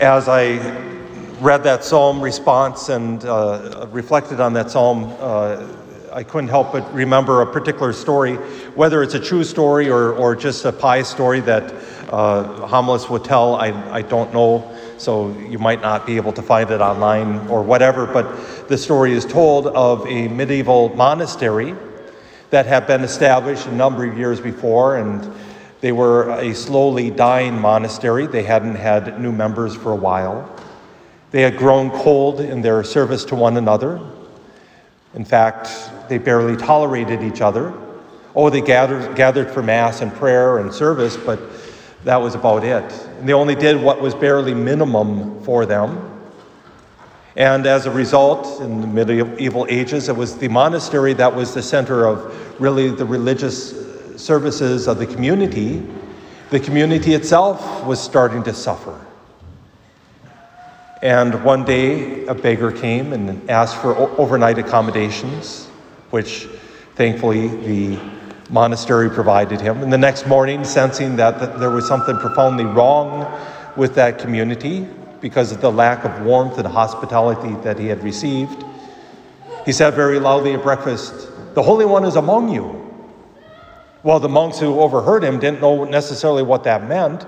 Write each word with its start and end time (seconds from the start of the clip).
as 0.00 0.28
I 0.28 0.58
read 1.40 1.62
that 1.64 1.84
psalm 1.84 2.22
response 2.22 2.88
and 2.88 3.22
uh, 3.24 3.86
reflected 3.90 4.40
on 4.40 4.54
that 4.54 4.70
psalm, 4.70 5.14
uh, 5.20 5.66
I 6.10 6.22
couldn't 6.22 6.48
help 6.48 6.72
but 6.72 6.92
remember 6.92 7.42
a 7.42 7.46
particular 7.46 7.92
story, 7.92 8.36
whether 8.74 9.02
it's 9.02 9.14
a 9.14 9.20
true 9.20 9.44
story 9.44 9.90
or, 9.90 10.12
or 10.12 10.34
just 10.34 10.64
a 10.64 10.72
pious 10.72 11.08
story 11.08 11.40
that 11.40 11.72
uh, 12.10 12.66
homilists 12.66 13.10
would 13.10 13.24
tell, 13.24 13.56
I, 13.56 13.68
I 13.92 14.02
don't 14.02 14.32
know. 14.32 14.74
So 14.96 15.30
you 15.38 15.58
might 15.58 15.82
not 15.82 16.06
be 16.06 16.16
able 16.16 16.32
to 16.32 16.42
find 16.42 16.70
it 16.70 16.80
online 16.80 17.46
or 17.48 17.62
whatever, 17.62 18.06
but 18.06 18.68
the 18.68 18.76
story 18.76 19.12
is 19.12 19.24
told 19.24 19.66
of 19.68 20.06
a 20.06 20.28
medieval 20.28 20.88
monastery 20.96 21.74
that 22.50 22.66
had 22.66 22.86
been 22.86 23.02
established 23.02 23.66
a 23.66 23.72
number 23.72 24.04
of 24.04 24.18
years 24.18 24.40
before, 24.40 24.96
and 24.96 25.32
they 25.80 25.92
were 25.92 26.30
a 26.38 26.54
slowly 26.54 27.10
dying 27.10 27.58
monastery. 27.58 28.26
They 28.26 28.42
hadn't 28.42 28.74
had 28.74 29.20
new 29.20 29.32
members 29.32 29.74
for 29.74 29.92
a 29.92 29.96
while. 29.96 30.54
They 31.30 31.42
had 31.42 31.56
grown 31.56 31.90
cold 31.90 32.40
in 32.40 32.60
their 32.60 32.84
service 32.84 33.24
to 33.26 33.36
one 33.36 33.56
another. 33.56 34.00
In 35.14 35.24
fact, 35.24 35.70
they 36.08 36.18
barely 36.18 36.56
tolerated 36.56 37.22
each 37.22 37.40
other. 37.40 37.72
Oh, 38.34 38.50
they 38.50 38.60
gathered, 38.60 39.16
gathered 39.16 39.50
for 39.50 39.62
Mass 39.62 40.02
and 40.02 40.12
prayer 40.12 40.58
and 40.58 40.72
service, 40.72 41.16
but 41.16 41.40
that 42.04 42.16
was 42.16 42.34
about 42.34 42.62
it. 42.64 42.92
And 43.18 43.28
they 43.28 43.32
only 43.32 43.54
did 43.54 43.80
what 43.80 44.00
was 44.00 44.14
barely 44.14 44.54
minimum 44.54 45.42
for 45.42 45.66
them. 45.66 46.06
And 47.36 47.66
as 47.66 47.86
a 47.86 47.90
result, 47.90 48.60
in 48.60 48.80
the 48.80 48.86
medieval 48.86 49.66
ages, 49.68 50.08
it 50.08 50.16
was 50.16 50.36
the 50.36 50.48
monastery 50.48 51.14
that 51.14 51.34
was 51.34 51.54
the 51.54 51.62
center 51.62 52.06
of 52.06 52.60
really 52.60 52.90
the 52.90 53.04
religious 53.04 53.72
services 54.20 54.86
of 54.86 54.98
the 54.98 55.06
community. 55.06 55.86
The 56.50 56.60
community 56.60 57.14
itself 57.14 57.84
was 57.84 58.00
starting 58.00 58.42
to 58.44 58.54
suffer. 58.54 58.98
And 61.02 61.42
one 61.44 61.64
day, 61.64 62.26
a 62.26 62.34
beggar 62.34 62.70
came 62.70 63.12
and 63.12 63.48
asked 63.48 63.76
for 63.76 63.96
overnight 63.96 64.58
accommodations, 64.58 65.66
which 66.10 66.46
thankfully 66.94 67.48
the 67.48 67.98
monastery 68.50 69.08
provided 69.08 69.60
him. 69.60 69.82
And 69.82 69.92
the 69.92 69.98
next 69.98 70.26
morning, 70.26 70.64
sensing 70.64 71.16
that 71.16 71.58
there 71.58 71.70
was 71.70 71.86
something 71.86 72.18
profoundly 72.18 72.64
wrong 72.64 73.26
with 73.76 73.94
that 73.94 74.18
community 74.18 74.86
because 75.20 75.52
of 75.52 75.60
the 75.60 75.70
lack 75.70 76.04
of 76.04 76.22
warmth 76.22 76.58
and 76.58 76.66
hospitality 76.66 77.54
that 77.62 77.78
he 77.78 77.86
had 77.86 78.02
received, 78.02 78.64
he 79.64 79.72
said 79.72 79.94
very 79.94 80.18
loudly 80.18 80.54
at 80.54 80.62
breakfast, 80.62 81.28
The 81.54 81.62
Holy 81.62 81.84
One 81.84 82.04
is 82.04 82.16
among 82.16 82.48
you. 82.52 82.79
Well, 84.02 84.18
the 84.18 84.28
monks 84.28 84.58
who 84.58 84.80
overheard 84.80 85.22
him 85.22 85.38
didn't 85.38 85.60
know 85.60 85.84
necessarily 85.84 86.42
what 86.42 86.64
that 86.64 86.88
meant, 86.88 87.26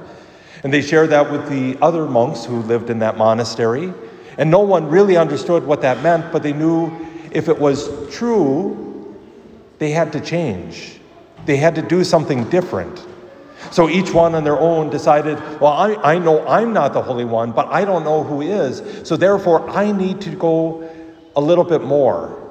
and 0.64 0.72
they 0.72 0.80
shared 0.80 1.10
that 1.10 1.30
with 1.30 1.48
the 1.48 1.76
other 1.82 2.06
monks 2.06 2.44
who 2.44 2.60
lived 2.62 2.88
in 2.88 3.00
that 3.00 3.18
monastery. 3.18 3.92
And 4.38 4.50
no 4.50 4.60
one 4.60 4.88
really 4.88 5.16
understood 5.16 5.66
what 5.66 5.82
that 5.82 6.02
meant, 6.02 6.32
but 6.32 6.42
they 6.42 6.52
knew 6.52 6.90
if 7.30 7.48
it 7.48 7.58
was 7.58 7.90
true, 8.14 9.16
they 9.78 9.90
had 9.90 10.12
to 10.12 10.20
change. 10.20 10.98
They 11.44 11.56
had 11.56 11.74
to 11.74 11.82
do 11.82 12.04
something 12.04 12.48
different. 12.48 13.06
So 13.70 13.88
each 13.88 14.12
one 14.12 14.34
on 14.34 14.44
their 14.44 14.58
own 14.58 14.90
decided, 14.90 15.38
well, 15.60 15.72
I, 15.72 15.94
I 16.14 16.18
know 16.18 16.46
I'm 16.46 16.72
not 16.72 16.92
the 16.94 17.02
Holy 17.02 17.24
One, 17.24 17.52
but 17.52 17.68
I 17.68 17.84
don't 17.84 18.04
know 18.04 18.24
who 18.24 18.40
is. 18.40 19.06
So 19.06 19.16
therefore, 19.16 19.68
I 19.70 19.92
need 19.92 20.20
to 20.22 20.30
go 20.30 20.88
a 21.36 21.40
little 21.40 21.64
bit 21.64 21.82
more. 21.82 22.41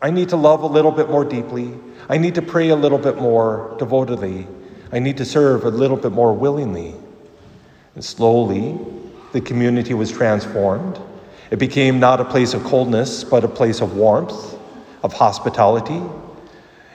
I 0.00 0.10
need 0.10 0.28
to 0.28 0.36
love 0.36 0.62
a 0.62 0.66
little 0.66 0.92
bit 0.92 1.10
more 1.10 1.24
deeply. 1.24 1.74
I 2.08 2.18
need 2.18 2.34
to 2.36 2.42
pray 2.42 2.68
a 2.68 2.76
little 2.76 2.98
bit 2.98 3.16
more 3.16 3.74
devotedly. 3.78 4.46
I 4.92 4.98
need 4.98 5.16
to 5.16 5.24
serve 5.24 5.64
a 5.64 5.70
little 5.70 5.96
bit 5.96 6.12
more 6.12 6.32
willingly. 6.32 6.94
And 7.94 8.04
slowly, 8.04 8.78
the 9.32 9.40
community 9.40 9.94
was 9.94 10.10
transformed. 10.10 11.00
It 11.50 11.58
became 11.58 11.98
not 11.98 12.20
a 12.20 12.24
place 12.24 12.54
of 12.54 12.62
coldness, 12.64 13.24
but 13.24 13.44
a 13.44 13.48
place 13.48 13.80
of 13.80 13.96
warmth, 13.96 14.56
of 15.02 15.12
hospitality, 15.12 16.02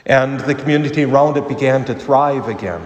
and 0.06 0.40
the 0.41 0.56
community 0.56 1.03
around 1.03 1.38
it 1.38 1.47
began 1.47 1.85
to 1.85 1.96
thrive 1.96 2.47
again. 2.47 2.81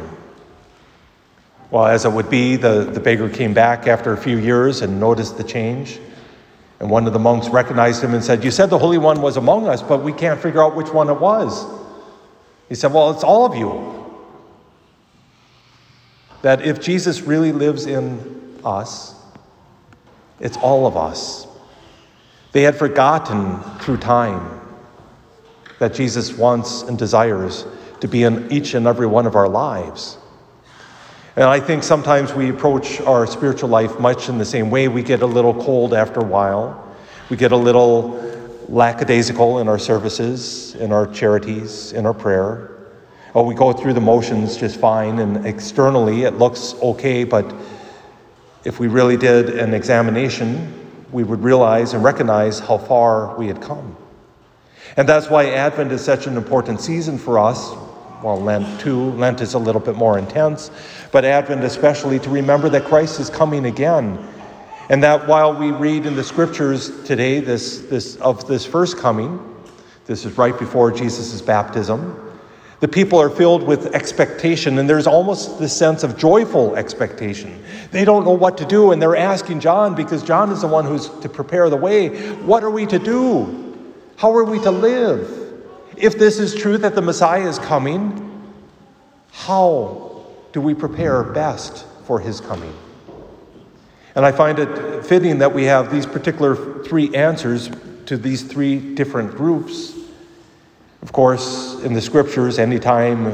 Well, 1.72 1.86
as 1.86 2.06
it 2.06 2.12
would 2.12 2.30
be, 2.30 2.56
the, 2.56 2.86
the 2.86 3.00
beggar 3.00 3.28
came 3.30 3.54
back 3.54 3.88
after 3.88 4.14
a 4.14 4.18
few 4.18 4.38
years 4.38 4.82
and 4.82 5.00
noticed 5.00 5.38
the 5.38 5.44
change. 5.44 6.00
And 6.80 6.90
one 6.90 7.08
of 7.08 7.14
the 7.14 7.20
monks 7.20 7.50
recognized 7.50 8.04
him 8.04 8.14
and 8.14 8.24
said, 8.24 8.44
You 8.44 8.52
said 8.52 8.70
the 8.70 8.78
Holy 8.78 8.98
One 8.98 9.22
was 9.22 9.38
among 9.38 9.68
us, 9.68 9.82
but 9.82 10.04
we 10.04 10.14
can't 10.14 10.40
figure 10.40 10.62
out 10.62 10.76
which 10.76 10.90
one 10.90 11.10
it 11.10 11.20
was. 11.20 11.66
He 12.70 12.76
said, 12.76 12.94
Well, 12.94 13.12
it's 13.12 13.24
all 13.24 13.46
of 13.46 13.56
you. 13.56 14.06
That 16.44 16.62
if 16.62 16.80
Jesus 16.80 17.22
really 17.22 17.52
lives 17.52 17.88
in 17.88 18.60
us, 18.64 19.16
it's 20.40 20.58
all 20.58 20.86
of 20.86 20.96
us. 20.96 21.48
They 22.52 22.62
had 22.62 22.76
forgotten 22.76 23.60
through 23.80 23.98
time 23.98 24.62
that 25.80 25.94
Jesus 25.94 26.34
wants 26.34 26.84
and 26.84 26.98
desires 26.98 27.66
to 28.02 28.08
be 28.08 28.24
in 28.24 28.52
each 28.52 28.74
and 28.76 28.88
every 28.88 29.08
one 29.08 29.26
of 29.26 29.36
our 29.36 29.50
lives. 29.50 30.18
And 31.38 31.46
I 31.46 31.60
think 31.60 31.84
sometimes 31.84 32.34
we 32.34 32.50
approach 32.50 33.00
our 33.02 33.28
spiritual 33.28 33.70
life 33.70 34.00
much 34.00 34.28
in 34.28 34.40
the 34.40 34.46
same 34.46 34.72
way. 34.72 34.88
We 34.88 35.04
get 35.04 35.22
a 35.22 35.26
little 35.28 35.54
cold 35.54 35.94
after 35.94 36.20
a 36.20 36.26
while. 36.26 36.96
We 37.30 37.38
get 37.38 37.52
a 37.52 37.56
little 37.56 38.20
lackadaisical 38.68 39.60
in 39.60 39.68
our 39.68 39.78
services, 39.78 40.74
in 40.74 40.92
our 40.92 41.06
charities, 41.06 41.94
in 41.94 42.08
our 42.08 42.14
prayer. 42.16 42.72
Oh, 43.36 43.44
we 43.44 43.54
go 43.54 43.72
through 43.72 43.94
the 43.94 44.02
motions 44.02 44.58
just 44.58 44.80
fine, 44.80 45.20
and 45.20 45.46
externally 45.46 46.24
it 46.24 46.40
looks 46.40 46.74
okay, 46.82 47.24
but 47.24 47.54
if 48.64 48.80
we 48.80 48.88
really 48.88 49.16
did 49.16 49.60
an 49.60 49.76
examination, 49.76 50.74
we 51.12 51.24
would 51.24 51.44
realize 51.44 51.94
and 51.94 52.04
recognize 52.04 52.58
how 52.58 52.80
far 52.80 53.38
we 53.38 53.46
had 53.46 53.62
come. 53.62 53.96
And 54.98 55.08
that's 55.08 55.30
why 55.30 55.52
Advent 55.52 55.92
is 55.92 56.04
such 56.04 56.26
an 56.26 56.36
important 56.36 56.82
season 56.82 57.20
for 57.20 57.38
us. 57.38 57.76
Well, 58.24 58.42
Lent 58.42 58.80
too. 58.80 59.12
Lent 59.12 59.42
is 59.42 59.54
a 59.54 59.60
little 59.60 59.82
bit 59.82 59.96
more 59.96 60.18
intense, 60.18 60.72
but 61.12 61.24
Advent 61.24 61.64
especially 61.64 62.18
to 62.20 62.30
remember 62.30 62.68
that 62.70 62.86
Christ 62.86 63.20
is 63.20 63.30
coming 63.30 63.66
again. 63.66 64.18
And 64.90 65.04
that 65.04 65.28
while 65.28 65.54
we 65.54 65.72
read 65.72 66.06
in 66.06 66.16
the 66.16 66.24
scriptures 66.24 67.04
today 67.04 67.40
this, 67.42 67.80
this, 67.82 68.16
of 68.18 68.48
this 68.48 68.66
first 68.66 68.98
coming, 68.98 69.38
this 70.06 70.26
is 70.26 70.38
right 70.38 70.58
before 70.58 70.92
Jesus' 70.92 71.42
baptism, 71.42 72.24
the 72.80 72.88
people 72.88 73.20
are 73.20 73.30
filled 73.30 73.64
with 73.64 73.94
expectation, 73.96 74.78
and 74.78 74.90
there's 74.90 75.08
almost 75.08 75.60
this 75.60 75.76
sense 75.76 76.04
of 76.04 76.18
joyful 76.18 76.76
expectation. 76.76 77.62
They 77.92 78.06
don't 78.06 78.24
know 78.24 78.32
what 78.32 78.58
to 78.60 78.66
do, 78.66 78.92
and 78.92 79.02
they're 79.02 79.16
asking 79.16 79.60
John 79.60 79.96
because 79.96 80.24
John 80.24 80.52
is 80.52 80.62
the 80.62 80.68
one 80.68 80.86
who's 80.86 81.10
to 81.10 81.30
prepare 81.30 81.70
the 81.70 81.76
way. 81.76 82.32
What 82.36 82.64
are 82.64 82.70
we 82.70 82.86
to 82.86 83.00
do? 83.00 83.84
How 84.16 84.36
are 84.36 84.44
we 84.44 84.60
to 84.60 84.72
live? 84.72 85.37
If 85.98 86.20
this 86.20 86.38
is 86.38 86.54
true 86.54 86.78
that 86.78 86.94
the 86.94 87.02
Messiah 87.02 87.48
is 87.48 87.58
coming, 87.58 88.24
how 89.32 90.26
do 90.54 90.62
we 90.62 90.76
prepare 90.76 91.24
best 91.24 91.86
for 92.06 92.20
his 92.20 92.40
coming? 92.40 92.74
And 94.14 94.26
I 94.26 94.32
find 94.32 94.60
it 94.60 95.06
fitting 95.06 95.40
that 95.40 95.54
we 95.54 95.64
have 95.64 95.92
these 95.92 96.06
particular 96.06 96.84
three 96.84 97.14
answers 97.16 97.72
to 98.06 98.16
these 98.16 98.44
three 98.44 98.96
different 98.96 99.32
groups. 99.32 99.96
Of 101.02 101.12
course, 101.12 101.80
in 101.82 101.94
the 101.94 102.02
scriptures, 102.02 102.60
anytime 102.60 103.28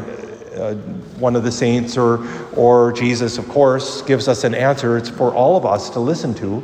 uh, 0.55 0.75
one 1.19 1.35
of 1.35 1.43
the 1.43 1.51
saints 1.51 1.97
or, 1.97 2.25
or 2.55 2.93
Jesus, 2.93 3.37
of 3.37 3.47
course, 3.49 4.01
gives 4.03 4.27
us 4.27 4.43
an 4.43 4.55
answer, 4.55 4.97
it's 4.97 5.09
for 5.09 5.33
all 5.33 5.57
of 5.57 5.65
us 5.65 5.89
to 5.91 5.99
listen 5.99 6.33
to. 6.35 6.63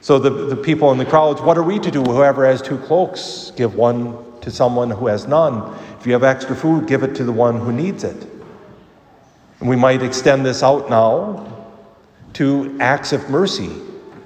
So 0.00 0.18
the, 0.18 0.30
the 0.30 0.56
people 0.56 0.92
in 0.92 0.98
the 0.98 1.06
crowds, 1.06 1.40
what 1.40 1.56
are 1.56 1.62
we 1.62 1.78
to 1.78 1.90
do? 1.90 2.02
Whoever 2.02 2.44
has 2.44 2.60
two 2.60 2.78
cloaks, 2.78 3.52
give 3.56 3.74
one 3.74 4.33
to 4.44 4.50
someone 4.50 4.90
who 4.90 5.06
has 5.06 5.26
none. 5.26 5.74
If 5.98 6.06
you 6.06 6.12
have 6.12 6.22
extra 6.22 6.54
food, 6.54 6.86
give 6.86 7.02
it 7.02 7.14
to 7.16 7.24
the 7.24 7.32
one 7.32 7.58
who 7.58 7.72
needs 7.72 8.04
it. 8.04 8.26
And 9.60 9.68
we 9.68 9.76
might 9.76 10.02
extend 10.02 10.44
this 10.44 10.62
out 10.62 10.88
now 10.88 11.66
to 12.34 12.76
acts 12.80 13.12
of 13.12 13.28
mercy, 13.30 13.70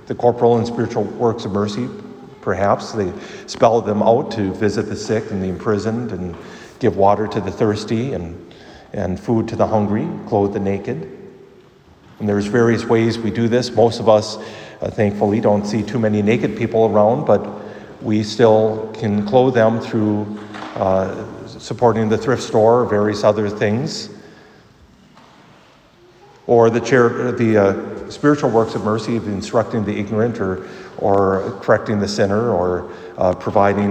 the 0.07 0.15
corporal 0.15 0.59
and 0.59 0.67
spiritual 0.67 1.05
works 1.05 1.45
of 1.45 1.53
mercy, 1.53 1.89
perhaps. 2.41 2.93
They 2.93 3.13
spell 3.47 3.81
them 3.81 4.03
out 4.03 4.31
to 4.33 4.53
visit 4.55 4.83
the 4.83 4.97
sick 4.97 5.31
and 5.31 5.43
the 5.43 5.49
imprisoned 5.49 6.11
and 6.13 6.37
give 6.81 6.97
water 6.97 7.29
to 7.29 7.41
the 7.41 7.53
thirsty 7.53 8.13
and, 8.13 8.53
and 8.93 9.19
food 9.21 9.47
to 9.49 9.57
the 9.57 9.67
hungry, 9.67 10.09
clothe 10.27 10.53
the 10.53 10.61
naked. 10.61 11.17
And 12.19 12.29
there's 12.29 12.47
various 12.47 12.85
ways 12.85 13.19
we 13.19 13.31
do 13.31 13.47
this. 13.47 13.71
Most 13.71 14.01
of 14.01 14.09
us 14.09 14.39
uh, 14.81 14.91
thankfully, 14.91 15.41
don't 15.41 15.67
see 15.67 15.83
too 15.83 15.99
many 15.99 16.23
naked 16.23 16.57
people 16.57 16.87
around, 16.87 17.25
but 17.25 17.45
we 18.03 18.23
still 18.23 18.93
can 18.99 19.27
clothe 19.27 19.55
them 19.55 19.81
through 19.81 20.39
uh, 20.75 21.27
supporting 21.47 22.09
the 22.09 22.19
thrift 22.19 22.43
store 22.43 22.83
or 22.83 22.87
various 22.87 23.25
other 23.25 23.49
things. 23.49 24.11
Or 26.47 26.71
the, 26.71 26.81
chair, 26.81 27.33
the 27.33 27.59
uh, 27.59 28.11
spiritual 28.11 28.51
works 28.51 28.75
of 28.75 28.85
mercy 28.85 29.17
of 29.17 29.29
instructing 29.29 29.85
the 29.85 29.99
ignorant 29.99 30.41
or, 30.41 30.67
or 30.97 31.59
correcting 31.61 32.01
the 32.01 32.09
sinner 32.09 32.51
or 32.51 32.91
uh, 33.19 33.35
providing 33.35 33.91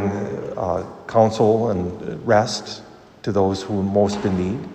uh, 0.57 0.85
counsel 1.07 1.69
and 1.69 2.25
rest 2.25 2.81
to 3.23 3.31
those 3.31 3.61
who 3.61 3.79
are 3.79 3.83
most 3.83 4.23
in 4.25 4.37
need. 4.37 4.69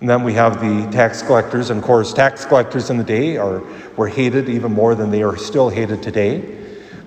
And 0.00 0.08
then 0.08 0.22
we 0.22 0.32
have 0.34 0.60
the 0.60 0.88
tax 0.92 1.22
collectors, 1.22 1.70
and 1.70 1.78
of 1.80 1.84
course, 1.84 2.12
tax 2.12 2.44
collectors 2.44 2.88
in 2.90 2.98
the 2.98 3.04
day 3.04 3.36
are, 3.36 3.60
were 3.96 4.06
hated 4.08 4.48
even 4.48 4.72
more 4.72 4.94
than 4.94 5.10
they 5.10 5.22
are 5.22 5.36
still 5.36 5.68
hated 5.68 6.02
today. 6.02 6.56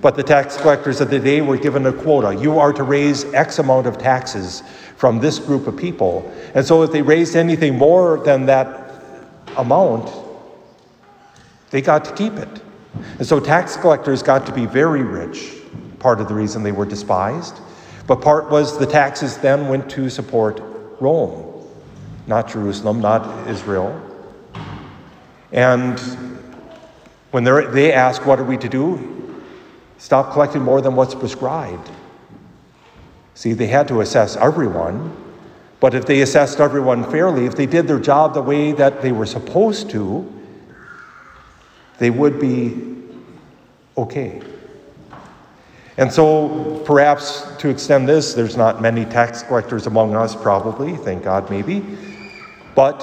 But 0.02 0.16
the 0.16 0.22
tax 0.22 0.56
collectors 0.56 1.00
of 1.00 1.10
the 1.10 1.20
day 1.20 1.40
were 1.40 1.56
given 1.56 1.86
a 1.86 1.92
quota. 1.92 2.34
You 2.34 2.58
are 2.58 2.72
to 2.72 2.82
raise 2.82 3.24
X 3.32 3.58
amount 3.60 3.86
of 3.86 3.98
taxes 3.98 4.62
from 4.96 5.20
this 5.20 5.38
group 5.38 5.66
of 5.66 5.76
people. 5.76 6.30
And 6.54 6.66
so 6.66 6.82
if 6.82 6.92
they 6.92 7.02
raised 7.02 7.36
anything 7.36 7.78
more 7.78 8.18
than 8.18 8.46
that 8.46 8.94
amount, 9.56 10.12
they 11.70 11.80
got 11.80 12.04
to 12.04 12.14
keep 12.14 12.34
it. 12.34 12.62
And 13.18 13.26
so 13.26 13.40
tax 13.40 13.76
collectors 13.76 14.22
got 14.22 14.44
to 14.46 14.52
be 14.52 14.66
very 14.66 15.02
rich, 15.02 15.54
part 15.98 16.20
of 16.20 16.28
the 16.28 16.34
reason 16.34 16.62
they 16.62 16.72
were 16.72 16.84
despised. 16.84 17.56
But 18.06 18.16
part 18.20 18.50
was 18.50 18.78
the 18.78 18.86
taxes 18.86 19.38
then 19.38 19.68
went 19.68 19.88
to 19.92 20.10
support 20.10 20.60
Rome, 21.00 21.51
not 22.26 22.48
Jerusalem, 22.48 23.00
not 23.00 23.48
Israel. 23.48 24.00
And 25.52 25.98
when 27.30 27.44
they 27.44 27.92
ask, 27.92 28.24
What 28.26 28.38
are 28.38 28.44
we 28.44 28.56
to 28.58 28.68
do? 28.68 29.42
Stop 29.98 30.32
collecting 30.32 30.62
more 30.62 30.80
than 30.80 30.96
what's 30.96 31.14
prescribed. 31.14 31.90
See, 33.34 33.52
they 33.52 33.66
had 33.66 33.88
to 33.88 34.00
assess 34.00 34.36
everyone, 34.36 35.16
but 35.80 35.94
if 35.94 36.06
they 36.06 36.20
assessed 36.22 36.60
everyone 36.60 37.08
fairly, 37.10 37.46
if 37.46 37.56
they 37.56 37.66
did 37.66 37.86
their 37.86 37.98
job 37.98 38.34
the 38.34 38.42
way 38.42 38.72
that 38.72 39.00
they 39.00 39.12
were 39.12 39.26
supposed 39.26 39.90
to, 39.90 40.30
they 41.98 42.10
would 42.10 42.40
be 42.40 42.96
okay. 43.96 44.42
And 45.98 46.12
so, 46.12 46.82
perhaps 46.84 47.46
to 47.58 47.68
extend 47.68 48.08
this, 48.08 48.32
there's 48.34 48.56
not 48.56 48.80
many 48.80 49.04
tax 49.04 49.42
collectors 49.42 49.86
among 49.86 50.16
us, 50.16 50.34
probably, 50.34 50.96
thank 50.96 51.22
God, 51.22 51.50
maybe. 51.50 51.84
But 52.74 53.02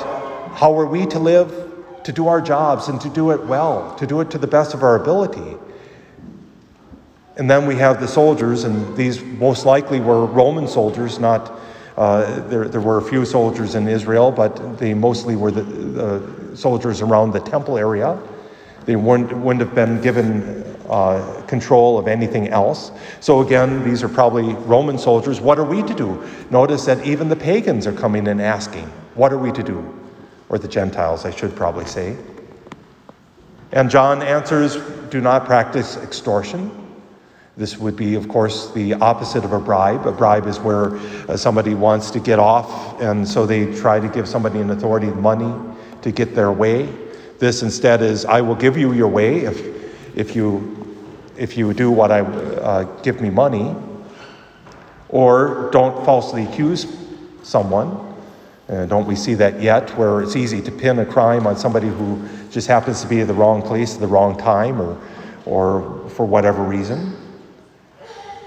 how 0.55 0.77
are 0.77 0.85
we 0.85 1.05
to 1.07 1.19
live? 1.19 1.67
To 2.05 2.11
do 2.11 2.27
our 2.27 2.41
jobs 2.41 2.87
and 2.87 2.99
to 3.01 3.09
do 3.09 3.31
it 3.31 3.45
well, 3.45 3.95
to 3.95 4.07
do 4.07 4.21
it 4.21 4.31
to 4.31 4.37
the 4.37 4.47
best 4.47 4.73
of 4.73 4.83
our 4.83 4.95
ability. 4.95 5.57
And 7.37 7.49
then 7.49 7.67
we 7.67 7.75
have 7.75 8.01
the 8.01 8.07
soldiers, 8.07 8.63
and 8.63 8.97
these 8.97 9.21
most 9.23 9.65
likely 9.65 9.99
were 9.99 10.25
Roman 10.25 10.67
soldiers, 10.67 11.19
not, 11.19 11.57
uh, 11.97 12.41
there, 12.47 12.67
there 12.67 12.81
were 12.81 12.97
a 12.97 13.01
few 13.01 13.25
soldiers 13.25 13.75
in 13.75 13.87
Israel, 13.87 14.31
but 14.31 14.77
they 14.79 14.93
mostly 14.93 15.35
were 15.35 15.51
the, 15.51 15.63
the 15.63 16.57
soldiers 16.57 17.01
around 17.01 17.31
the 17.31 17.39
temple 17.39 17.77
area. 17.77 18.19
They 18.85 18.95
wouldn't, 18.95 19.31
wouldn't 19.37 19.61
have 19.61 19.75
been 19.75 20.01
given 20.01 20.65
uh, 20.89 21.43
control 21.47 21.99
of 21.99 22.07
anything 22.07 22.47
else. 22.49 22.91
So, 23.19 23.41
again, 23.41 23.83
these 23.83 24.03
are 24.03 24.09
probably 24.09 24.53
Roman 24.65 24.97
soldiers. 24.97 25.39
What 25.39 25.59
are 25.59 25.63
we 25.63 25.83
to 25.83 25.93
do? 25.93 26.27
Notice 26.49 26.85
that 26.85 27.05
even 27.05 27.29
the 27.29 27.35
pagans 27.35 27.85
are 27.85 27.93
coming 27.93 28.27
and 28.27 28.41
asking, 28.41 28.91
What 29.15 29.33
are 29.33 29.37
we 29.37 29.51
to 29.51 29.63
do? 29.63 29.99
Or 30.49 30.57
the 30.57 30.67
Gentiles, 30.67 31.25
I 31.25 31.31
should 31.31 31.55
probably 31.55 31.85
say. 31.85 32.17
And 33.71 33.89
John 33.89 34.21
answers, 34.21 34.77
Do 35.09 35.21
not 35.21 35.45
practice 35.45 35.97
extortion. 35.97 36.71
This 37.57 37.77
would 37.77 37.97
be, 37.97 38.15
of 38.15 38.29
course, 38.29 38.71
the 38.71 38.93
opposite 38.93 39.43
of 39.43 39.51
a 39.51 39.59
bribe. 39.59 40.07
A 40.07 40.11
bribe 40.11 40.47
is 40.47 40.59
where 40.59 40.95
uh, 41.27 41.35
somebody 41.35 41.75
wants 41.75 42.09
to 42.11 42.19
get 42.19 42.39
off, 42.39 43.01
and 43.01 43.27
so 43.27 43.45
they 43.45 43.75
try 43.75 43.99
to 43.99 44.07
give 44.07 44.29
somebody 44.29 44.59
in 44.59 44.69
authority 44.69 45.07
money 45.07 45.53
to 46.01 46.11
get 46.11 46.33
their 46.35 46.53
way. 46.53 46.87
This 47.37 47.61
instead 47.61 48.01
is, 48.01 48.23
I 48.25 48.41
will 48.41 48.55
give 48.55 48.77
you 48.77 48.93
your 48.93 49.09
way 49.09 49.41
if, 49.41 50.17
if, 50.17 50.35
you, 50.35 50.97
if 51.37 51.57
you 51.57 51.73
do 51.73 51.91
what 51.91 52.11
I 52.11 52.21
uh, 52.21 52.83
give 53.01 53.19
me 53.19 53.29
money. 53.29 53.75
Or 55.09 55.69
don't 55.71 56.05
falsely 56.05 56.45
accuse 56.45 56.87
someone. 57.43 58.08
Uh, 58.69 58.85
don't 58.85 59.07
we 59.07 59.15
see 59.15 59.33
that 59.33 59.59
yet, 59.61 59.89
where 59.97 60.21
it's 60.21 60.35
easy 60.35 60.61
to 60.61 60.71
pin 60.71 60.99
a 60.99 61.05
crime 61.05 61.47
on 61.47 61.57
somebody 61.57 61.87
who 61.87 62.21
just 62.51 62.67
happens 62.67 63.01
to 63.01 63.07
be 63.07 63.21
at 63.21 63.27
the 63.27 63.33
wrong 63.33 63.61
place 63.61 63.95
at 63.95 63.99
the 63.99 64.07
wrong 64.07 64.37
time 64.37 64.79
or, 64.79 65.01
or 65.45 66.07
for 66.09 66.25
whatever 66.25 66.63
reason? 66.63 67.15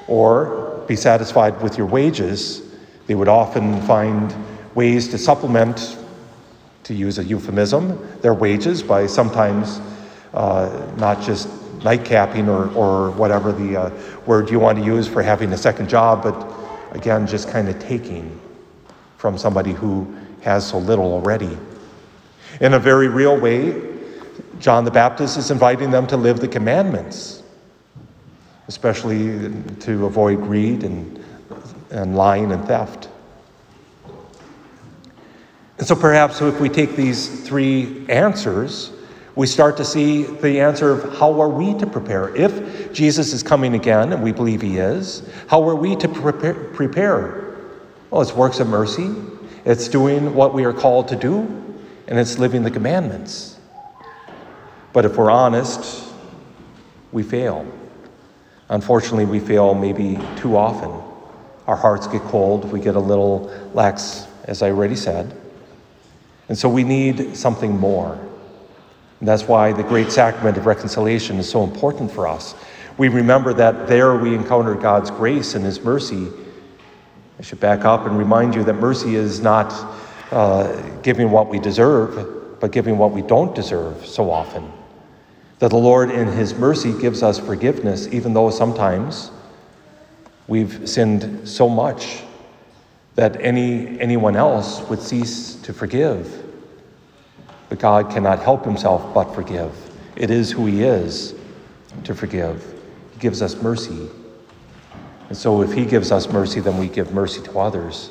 or 0.08 0.84
be 0.86 0.96
satisfied 0.96 1.60
with 1.62 1.78
your 1.78 1.86
wages, 1.86 2.62
they 3.06 3.14
would 3.14 3.28
often 3.28 3.80
find 3.82 4.34
ways 4.74 5.08
to 5.08 5.19
supplement, 5.19 5.98
to 6.84 6.94
use 6.94 7.19
a 7.19 7.24
euphemism, 7.24 7.98
their 8.20 8.34
wages 8.34 8.82
by 8.82 9.06
sometimes 9.06 9.80
uh, 10.34 10.92
not 10.96 11.22
just 11.22 11.48
nightcapping 11.80 12.48
or, 12.48 12.70
or 12.74 13.10
whatever 13.12 13.52
the 13.52 13.76
uh, 13.76 13.90
word 14.26 14.50
you 14.50 14.58
want 14.58 14.78
to 14.78 14.84
use 14.84 15.08
for 15.08 15.22
having 15.22 15.52
a 15.52 15.56
second 15.56 15.88
job, 15.88 16.22
but 16.22 16.96
again, 16.96 17.26
just 17.26 17.48
kind 17.48 17.69
of 17.69 17.78
taking 17.78 18.38
from 19.22 19.38
somebody 19.38 19.72
who 19.72 20.12
has 20.40 20.66
so 20.66 20.78
little 20.78 21.12
already. 21.12 21.56
In 22.60 22.74
a 22.74 22.78
very 22.78 23.06
real 23.06 23.38
way, 23.38 23.80
John 24.58 24.84
the 24.84 24.90
Baptist 24.90 25.38
is 25.38 25.52
inviting 25.52 25.92
them 25.92 26.08
to 26.08 26.16
live 26.16 26.40
the 26.40 26.48
commandments 26.48 27.42
especially 28.69 29.52
to 29.80 30.06
avoid 30.06 30.38
greed 30.38 30.82
and, 30.82 31.22
and 31.90 32.16
lying 32.16 32.50
and 32.52 32.64
theft. 32.66 33.08
And 35.78 35.86
so 35.86 35.94
perhaps 35.94 36.40
if 36.40 36.58
we 36.58 36.69
take 36.69 36.96
these 36.96 37.46
three 37.46 38.06
answers, 38.08 38.90
we 39.34 39.46
start 39.46 39.76
to 39.76 39.84
see 39.84 40.22
the 40.22 40.60
answer 40.60 40.90
of 40.90 41.19
how 41.19 41.38
are 41.40 41.48
we 41.48 41.74
to 41.78 41.86
prepare? 41.86 42.34
If 42.34 42.92
Jesus 42.92 43.32
is 43.32 43.42
coming 43.42 43.74
again, 43.74 44.12
and 44.12 44.22
we 44.22 44.32
believe 44.32 44.62
he 44.62 44.78
is, 44.78 45.22
how 45.48 45.69
are 45.69 45.76
we 45.76 45.94
to 45.96 46.08
prepare? 46.08 47.41
Well, 48.12 48.20
it's 48.20 48.34
works 48.34 48.60
of 48.60 48.68
mercy, 48.68 49.10
it's 49.64 49.88
doing 49.88 50.34
what 50.34 50.52
we 50.52 50.66
are 50.66 50.72
called 50.74 51.08
to 51.08 51.16
do, 51.16 51.40
and 52.06 52.18
it's 52.18 52.38
living 52.38 52.62
the 52.62 52.70
commandments. 52.70 53.58
But 54.92 55.06
if 55.06 55.16
we're 55.16 55.30
honest, 55.30 56.12
we 57.10 57.22
fail. 57.22 57.66
Unfortunately, 58.68 59.24
we 59.24 59.40
fail 59.40 59.72
maybe 59.72 60.18
too 60.36 60.58
often. 60.58 60.90
Our 61.66 61.74
hearts 61.74 62.06
get 62.06 62.20
cold, 62.24 62.70
we 62.70 62.80
get 62.80 62.96
a 62.96 63.00
little 63.00 63.50
lax, 63.72 64.26
as 64.44 64.60
I 64.60 64.68
already 64.68 64.96
said. 64.96 65.34
And 66.50 66.58
so 66.58 66.68
we 66.68 66.84
need 66.84 67.34
something 67.34 67.78
more. 67.78 68.12
And 69.20 69.26
that's 69.26 69.44
why 69.44 69.72
the 69.72 69.84
great 69.84 70.12
sacrament 70.12 70.58
of 70.58 70.66
reconciliation 70.66 71.38
is 71.38 71.48
so 71.48 71.64
important 71.64 72.10
for 72.10 72.28
us. 72.28 72.54
We 72.98 73.08
remember 73.08 73.54
that 73.54 73.86
there 73.86 74.14
we 74.16 74.34
encounter 74.34 74.74
God's 74.74 75.10
grace 75.10 75.54
and 75.54 75.64
His 75.64 75.80
mercy. 75.80 76.28
I 77.38 77.43
should 77.43 77.61
back 77.61 77.84
up 77.84 78.06
and 78.06 78.17
remind 78.19 78.55
you 78.55 78.64
that 78.64 78.75
mercy 78.75 79.17
is 79.17 79.40
not 79.40 79.73
uh, 80.31 80.73
giving 81.02 81.31
what 81.31 81.49
we 81.49 81.58
deserve, 81.58 82.61
but 82.61 82.73
giving 82.73 82.99
what 82.99 83.12
we 83.12 83.23
don't 83.23 83.55
deserve 83.55 84.06
so 84.06 84.31
often. 84.31 84.70
That 85.58 85.70
the 85.70 85.77
Lord, 85.77 86.10
in 86.10 86.29
His 86.29 86.55
mercy, 86.55 86.93
gives 87.01 87.22
us 87.22 87.39
forgiveness, 87.39 88.08
even 88.08 88.34
though 88.34 88.51
sometimes 88.51 89.31
we've 90.48 90.89
sinned 90.89 91.48
so 91.48 91.69
much 91.69 92.22
that 93.15 93.41
any, 93.41 94.01
anyone 94.01 94.36
else 94.36 94.81
would 94.89 95.01
cease 95.01 95.55
to 95.62 95.72
forgive. 95.72 96.44
But 97.69 97.79
God 97.79 98.10
cannot 98.10 98.43
help 98.43 98.65
Himself 98.65 99.15
but 99.15 99.34
forgive. 99.34 99.72
It 100.17 100.31
is 100.31 100.51
who 100.51 100.67
He 100.67 100.82
is 100.82 101.34
to 102.05 102.15
forgive. 102.15 102.62
He 103.12 103.19
gives 103.20 103.43
us 103.43 103.60
mercy. 103.62 104.08
And 105.32 105.36
so, 105.39 105.62
if 105.62 105.72
He 105.72 105.86
gives 105.86 106.12
us 106.12 106.29
mercy, 106.29 106.60
then 106.60 106.77
we 106.77 106.89
give 106.89 107.15
mercy 107.15 107.41
to 107.44 107.58
others. 107.58 108.10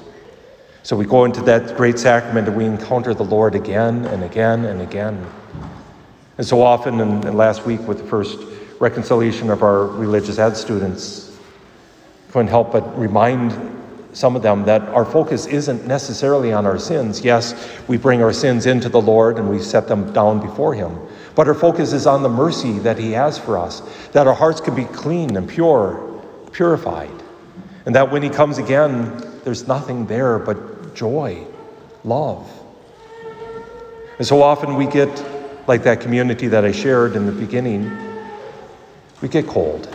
So, 0.82 0.96
we 0.96 1.06
go 1.06 1.24
into 1.24 1.40
that 1.44 1.78
great 1.78 2.00
sacrament 2.00 2.48
and 2.48 2.58
we 2.58 2.66
encounter 2.66 3.14
the 3.14 3.24
Lord 3.24 3.54
again 3.54 4.06
and 4.06 4.24
again 4.24 4.66
and 4.66 4.82
again. 4.82 5.24
And 6.40 6.48
so 6.48 6.64
often, 6.64 7.00
and 7.00 7.38
last 7.38 7.64
week 7.64 7.80
with 7.88 8.00
the 8.00 8.04
first 8.06 8.40
reconciliation 8.80 9.52
of 9.52 9.62
our 9.62 9.86
religious 9.86 10.40
ed 10.40 10.56
students, 10.56 11.38
couldn't 12.32 12.48
help 12.48 12.72
but 12.72 12.98
remind 12.98 13.52
some 14.14 14.36
of 14.36 14.42
them 14.42 14.64
that 14.64 14.82
our 14.90 15.06
focus 15.06 15.46
isn't 15.46 15.86
necessarily 15.86 16.52
on 16.52 16.66
our 16.66 16.80
sins. 16.80 17.24
Yes, 17.24 17.72
we 17.88 17.98
bring 17.98 18.24
our 18.24 18.34
sins 18.34 18.66
into 18.66 18.90
the 18.90 19.00
Lord 19.00 19.38
and 19.38 19.48
we 19.48 19.60
set 19.60 19.88
them 19.88 20.12
down 20.12 20.40
before 20.40 20.74
Him. 20.74 20.98
But 21.36 21.48
our 21.48 21.54
focus 21.54 21.94
is 21.94 22.08
on 22.08 22.24
the 22.24 22.30
mercy 22.30 22.80
that 22.80 22.98
He 22.98 23.12
has 23.12 23.38
for 23.38 23.60
us, 23.60 23.84
that 24.14 24.26
our 24.26 24.34
hearts 24.34 24.60
can 24.60 24.74
be 24.74 24.86
clean 24.86 25.38
and 25.38 25.48
pure, 25.48 26.11
purified. 26.52 27.24
And 27.86 27.96
that 27.96 28.12
when 28.12 28.24
He 28.24 28.30
comes 28.30 28.58
again, 28.58 29.24
there's 29.44 29.68
nothing 29.68 30.06
there 30.06 30.40
but 30.40 30.96
joy, 30.96 31.46
love. 32.04 32.50
And 34.18 34.28
so 34.28 34.42
often 34.42 34.76
we 34.76 34.86
get 34.86 35.10
like 35.68 35.84
that 35.84 36.02
community 36.02 36.48
that 36.48 36.66
I 36.66 36.72
shared 36.72 37.16
in 37.16 37.26
the 37.26 37.32
beginning, 37.32 37.98
we 39.22 39.28
get 39.28 39.48
cold 39.48 39.88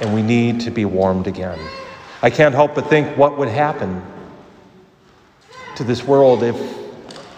and 0.00 0.14
we 0.14 0.22
need 0.22 0.60
to 0.60 0.70
be 0.70 0.84
warmed 0.84 1.26
again. 1.26 1.58
I 2.22 2.30
can't 2.30 2.54
help 2.54 2.74
but 2.74 2.88
think 2.88 3.16
what 3.16 3.36
would 3.38 3.48
happen 3.48 4.02
to 5.76 5.84
this 5.84 6.04
world 6.04 6.42
if 6.42 6.56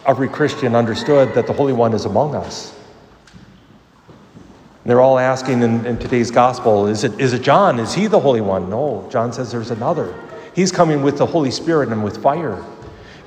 every 0.06 0.28
Christian 0.28 0.74
understood 0.74 1.34
that 1.34 1.46
the 1.46 1.52
Holy 1.52 1.72
One 1.72 1.92
is 1.92 2.04
among 2.04 2.34
us. 2.34 2.75
They're 4.86 5.00
all 5.00 5.18
asking 5.18 5.62
in, 5.62 5.84
in, 5.84 5.98
today's 5.98 6.30
gospel, 6.30 6.86
is 6.86 7.02
it, 7.02 7.20
is 7.20 7.32
it 7.32 7.42
John? 7.42 7.80
Is 7.80 7.92
he 7.92 8.06
the 8.06 8.20
Holy 8.20 8.40
One? 8.40 8.70
No, 8.70 9.08
John 9.10 9.32
says 9.32 9.50
there's 9.50 9.72
another. 9.72 10.14
He's 10.54 10.70
coming 10.70 11.02
with 11.02 11.18
the 11.18 11.26
Holy 11.26 11.50
Spirit 11.50 11.88
and 11.88 12.04
with 12.04 12.22
fire. 12.22 12.64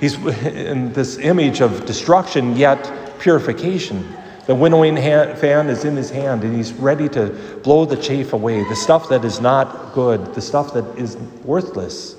He's 0.00 0.14
in 0.44 0.92
this 0.94 1.18
image 1.18 1.60
of 1.60 1.84
destruction, 1.84 2.56
yet 2.56 3.18
purification. 3.20 4.16
The 4.46 4.54
winnowing 4.54 4.96
fan 4.96 5.68
is 5.68 5.84
in 5.84 5.96
his 5.96 6.08
hand, 6.08 6.44
and 6.44 6.56
he's 6.56 6.72
ready 6.72 7.10
to 7.10 7.28
blow 7.62 7.84
the 7.84 7.96
chaff 7.96 8.32
away, 8.32 8.64
the 8.64 8.74
stuff 8.74 9.10
that 9.10 9.24
is 9.24 9.40
not 9.40 9.92
good, 9.92 10.34
the 10.34 10.40
stuff 10.40 10.72
that 10.72 10.84
is 10.98 11.18
worthless. 11.44 12.16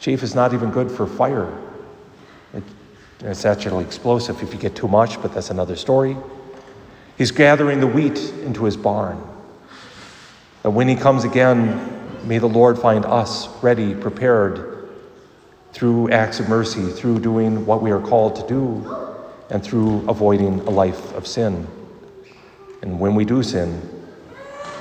Chaff 0.00 0.22
is 0.22 0.34
not 0.34 0.54
even 0.54 0.70
good 0.70 0.90
for 0.90 1.06
fire. 1.06 1.52
It, 2.54 2.64
it's 3.20 3.44
actually 3.44 3.84
explosive 3.84 4.42
if 4.42 4.52
you 4.52 4.58
get 4.58 4.74
too 4.74 4.88
much, 4.88 5.20
but 5.20 5.34
that's 5.34 5.50
another 5.50 5.76
story. 5.76 6.16
He's 7.16 7.30
gathering 7.30 7.80
the 7.80 7.86
wheat 7.86 8.18
into 8.44 8.64
his 8.64 8.76
barn. 8.76 9.22
And 10.64 10.74
when 10.74 10.88
he 10.88 10.96
comes 10.96 11.24
again, 11.24 12.26
may 12.26 12.38
the 12.38 12.48
Lord 12.48 12.78
find 12.78 13.04
us 13.04 13.48
ready, 13.62 13.94
prepared 13.94 14.88
through 15.72 16.10
acts 16.10 16.40
of 16.40 16.48
mercy, 16.48 16.90
through 16.90 17.20
doing 17.20 17.64
what 17.66 17.82
we 17.82 17.90
are 17.90 18.00
called 18.00 18.36
to 18.36 18.46
do 18.46 19.16
and 19.50 19.62
through 19.62 20.08
avoiding 20.08 20.60
a 20.60 20.70
life 20.70 21.14
of 21.14 21.26
sin. 21.26 21.66
And 22.82 22.98
when 22.98 23.14
we 23.14 23.24
do 23.24 23.42
sin, 23.42 23.80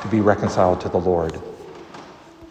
to 0.01 0.07
be 0.07 0.21
reconciled 0.21 0.81
to 0.81 0.89
the 0.89 0.99
Lord. 0.99 1.39